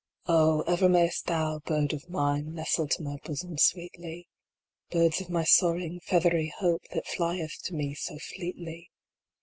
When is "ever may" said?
0.61-1.09